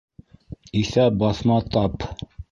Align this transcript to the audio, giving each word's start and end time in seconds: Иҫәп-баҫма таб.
Иҫәп-баҫма 0.79 1.57
таб. 1.77 2.07